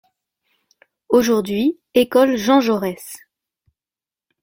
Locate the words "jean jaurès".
2.35-3.17